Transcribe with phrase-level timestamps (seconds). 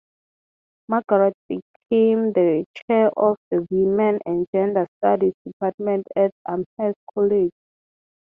[0.89, 7.51] Margaret became the chair of the women and gender studies department at Amherst College.